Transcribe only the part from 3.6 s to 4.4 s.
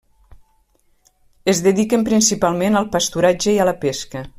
a la pesca.